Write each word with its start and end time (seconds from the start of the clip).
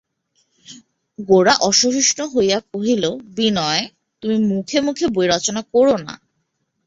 গোরা 1.19 1.53
অসহিষ্ণু 1.61 2.25
হইয়া 2.33 2.57
কহিল, 2.71 3.03
বিনয়, 3.35 3.83
তুমি 4.23 4.37
মুখে 4.51 4.77
মুখে 4.81 5.05
বই 5.15 5.27
রচনা 5.27 5.61
কোরো 5.73 5.95
না। 6.05 6.13